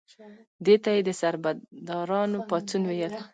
دې 0.65 0.75
ته 0.83 0.89
یې 0.95 1.01
د 1.07 1.09
سربدارانو 1.21 2.39
پاڅون 2.49 2.83
ویل. 2.87 3.13